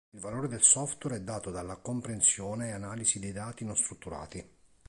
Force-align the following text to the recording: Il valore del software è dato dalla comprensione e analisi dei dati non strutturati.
Il 0.15 0.19
valore 0.19 0.47
del 0.47 0.63
software 0.63 1.17
è 1.17 1.21
dato 1.21 1.51
dalla 1.51 1.75
comprensione 1.75 2.69
e 2.69 2.71
analisi 2.71 3.19
dei 3.19 3.31
dati 3.33 3.63
non 3.63 3.77
strutturati. 3.77 4.43